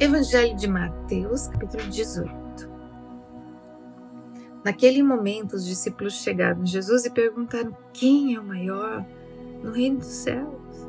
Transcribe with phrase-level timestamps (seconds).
[0.00, 2.68] Evangelho de Mateus, capítulo 18.
[4.64, 9.06] Naquele momento, os discípulos chegaram a Jesus e perguntaram: Quem é o maior
[9.62, 10.88] no reino dos céus?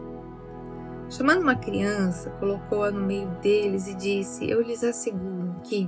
[1.07, 5.87] Chamando uma criança, colocou-a no meio deles e disse: Eu lhes asseguro que,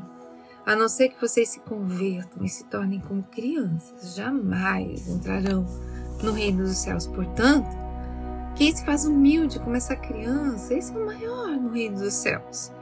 [0.64, 5.65] a não ser que vocês se convertam e se tornem como crianças, jamais entrarão
[6.21, 7.07] no reino dos céus.
[7.07, 7.75] Portanto,
[8.56, 12.77] quem se faz humilde como essa criança, esse é o maior no reino dos céus.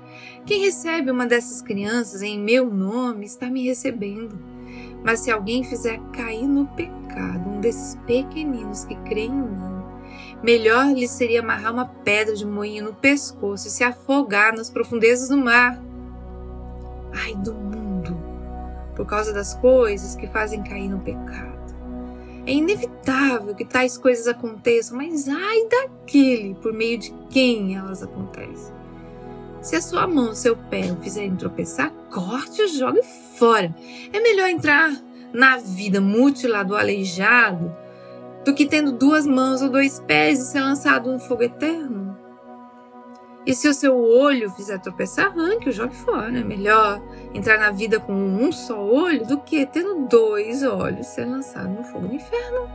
[0.45, 4.37] Quem recebe uma dessas crianças em meu nome está me recebendo.
[5.03, 9.83] Mas se alguém fizer cair no pecado um desses pequeninos que creem em mim,
[10.41, 15.29] melhor lhe seria amarrar uma pedra de moinho no pescoço e se afogar nas profundezas
[15.29, 15.81] do mar.
[17.13, 18.17] Ai do mundo,
[18.95, 21.55] por causa das coisas que fazem cair no pecado.
[22.47, 28.73] É inevitável que tais coisas aconteçam, mas ai daquele por meio de quem elas acontecem.
[29.65, 33.01] Se a sua mão, seu pé o fizerem tropeçar, corte e jogue
[33.35, 33.73] fora.
[34.13, 34.91] É melhor entrar
[35.33, 37.75] na vida mutilado ou aleijado
[38.45, 42.15] do que tendo duas mãos ou dois pés e ser lançado no fogo eterno.
[43.43, 46.37] E se o seu olho fizer tropeçar, arranque, o jogue fora.
[46.37, 47.01] É melhor
[47.33, 51.83] entrar na vida com um só olho do que tendo dois olhos ser lançado no
[51.83, 52.69] fogo do inferno.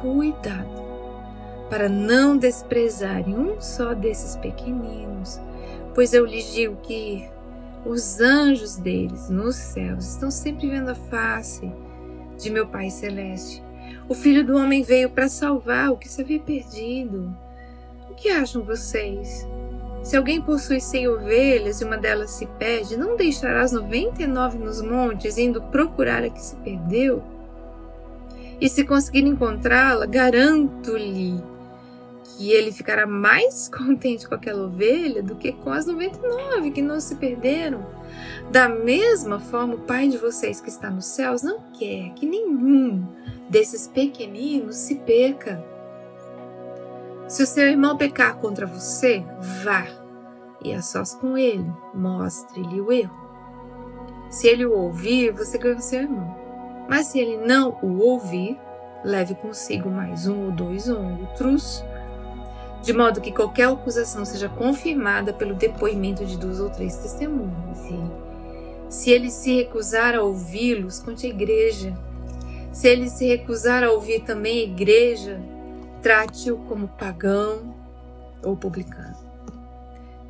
[0.00, 0.81] Cuidado
[1.72, 5.40] para não desprezarem um só desses pequeninos,
[5.94, 7.26] pois eu lhes digo que
[7.86, 11.72] os anjos deles nos céus estão sempre vendo a face
[12.36, 13.64] de meu Pai Celeste.
[14.06, 17.34] O Filho do Homem veio para salvar o que se havia perdido.
[18.10, 19.48] O que acham vocês?
[20.02, 24.26] Se alguém possui cem ovelhas e uma delas se perde, não deixará as noventa e
[24.26, 27.22] nove nos montes, indo procurar a que se perdeu?
[28.60, 31.50] E se conseguir encontrá-la, garanto-lhe
[32.24, 37.00] que ele ficará mais contente com aquela ovelha do que com as 99 que não
[37.00, 37.86] se perderam.
[38.50, 43.06] Da mesma forma, o Pai de vocês que está nos céus não quer que nenhum
[43.48, 45.64] desses pequeninos se perca.
[47.28, 49.24] Se o seu irmão pecar contra você,
[49.62, 49.86] vá
[50.64, 53.22] e a sós com ele, mostre-lhe o erro.
[54.30, 56.36] Se ele o ouvir, você ganha o seu irmão.
[56.88, 58.58] Mas se ele não o ouvir,
[59.04, 61.84] leve consigo mais um ou dois outros
[62.82, 67.78] de modo que qualquer acusação seja confirmada pelo depoimento de duas ou três testemunhas.
[68.88, 71.96] Se ele se recusar a ouvi-los, conte a igreja.
[72.72, 75.40] Se ele se recusar a ouvir também a igreja,
[76.02, 77.74] trate-o como pagão
[78.42, 79.16] ou publicano.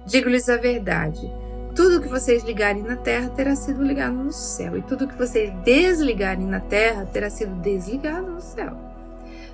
[0.04, 1.30] Digo-lhes a verdade:
[1.74, 5.52] tudo que vocês ligarem na terra terá sido ligado no céu, e tudo que vocês
[5.64, 8.76] desligarem na terra terá sido desligado no céu.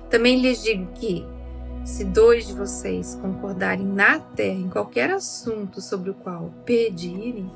[0.09, 1.25] Também lhes digo que
[1.89, 7.51] se dois de vocês concordarem na terra em qualquer assunto sobre o qual pedirem,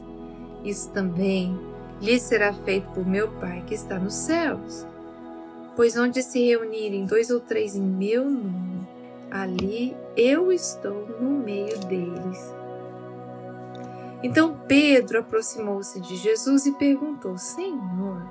[0.66, 1.58] isso também
[2.02, 4.88] lhes será feito por meu Pai que está nos céus.
[5.76, 8.88] Pois onde se reunirem dois ou três em meu nome,
[9.30, 12.56] ali eu estou no meio deles.
[14.24, 18.22] Então Pedro aproximou-se de Jesus e perguntou: Senhor,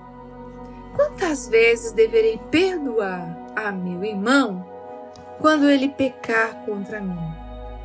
[0.96, 4.72] quantas vezes deverei perdoar a meu irmão
[5.42, 7.19] quando ele pecar contra mim?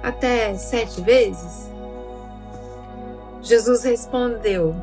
[0.03, 1.69] Até sete vezes?
[3.41, 4.75] Jesus respondeu: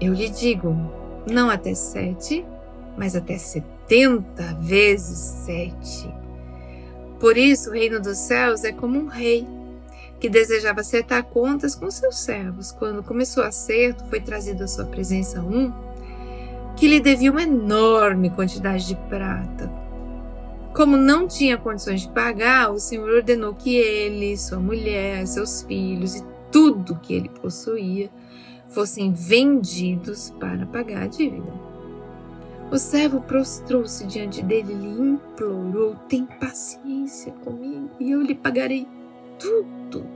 [0.00, 0.74] Eu lhe digo,
[1.28, 2.46] não até sete,
[2.96, 6.08] mas até setenta vezes sete.
[7.18, 9.46] Por isso, o reino dos céus é como um rei
[10.20, 12.70] que desejava acertar contas com seus servos.
[12.70, 15.72] Quando começou o acerto, foi trazido à sua presença um
[16.76, 19.81] que lhe devia uma enorme quantidade de prata.
[20.74, 26.16] Como não tinha condições de pagar, o Senhor ordenou que ele, sua mulher, seus filhos
[26.16, 28.10] e tudo que ele possuía
[28.68, 31.52] fossem vendidos para pagar a dívida.
[32.70, 38.88] O servo prostrou-se diante dele e lhe implorou: Tem paciência comigo e eu lhe pagarei
[39.38, 40.06] tudo.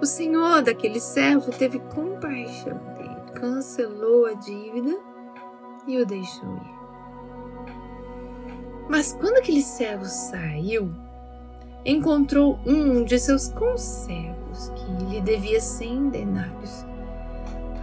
[0.00, 4.98] O senhor daquele servo teve compaixão dele, cancelou a dívida
[5.86, 6.81] e o deixou ir.
[8.92, 10.92] Mas quando aquele servo saiu,
[11.82, 16.84] encontrou um de seus conservos que lhe devia cem denários.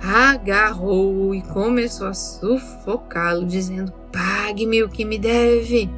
[0.03, 5.89] Agarrou-o e começou a sufocá-lo, dizendo: Pague-me o que me deve.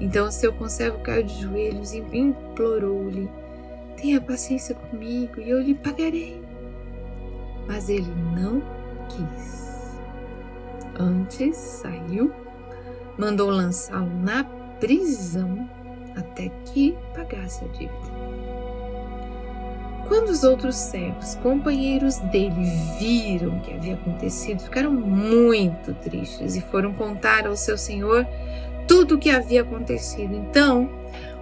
[0.00, 3.30] Então seu conservo caiu de joelhos e implorou-lhe:
[3.98, 6.42] Tenha paciência comigo e eu lhe pagarei.
[7.68, 8.62] Mas ele não
[9.10, 9.94] quis.
[10.98, 12.32] Antes saiu
[13.20, 14.44] mandou lançá-lo na
[14.80, 15.68] prisão
[16.16, 18.20] até que pagasse a dívida.
[20.08, 22.64] Quando os outros servos, companheiros dele,
[22.98, 28.26] viram o que havia acontecido, ficaram muito tristes e foram contar ao seu senhor
[28.88, 30.34] tudo o que havia acontecido.
[30.34, 30.90] Então,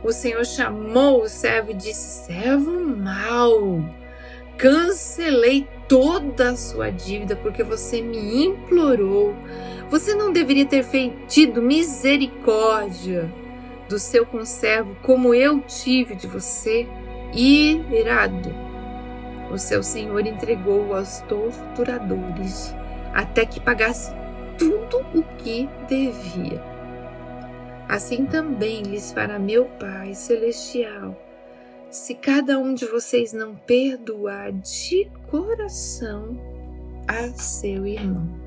[0.02, 3.82] o senhor chamou o servo e disse: Servo mau,
[4.58, 9.34] cancelei toda a sua dívida porque você me implorou.
[9.88, 13.32] Você não deveria ter feito misericórdia
[13.88, 16.86] do seu conservo como eu tive de você?
[17.32, 18.54] Irado,
[19.50, 22.74] o seu senhor entregou aos torturadores
[23.14, 24.12] até que pagasse
[24.58, 26.62] tudo o que devia.
[27.88, 31.16] Assim também lhes fará meu Pai Celestial,
[31.90, 36.36] se cada um de vocês não perdoar de coração
[37.06, 38.37] a seu irmão.